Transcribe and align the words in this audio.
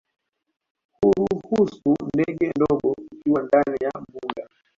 Huruhusu 0.99 1.93
ndege 2.13 2.51
ndogo 2.55 2.93
kutua 3.09 3.43
ndani 3.43 3.77
ya 3.83 3.91
mbuga 4.01 4.47